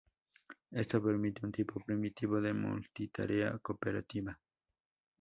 [0.71, 4.35] Esto permite un tipo primitivo de multitarea cooperativa.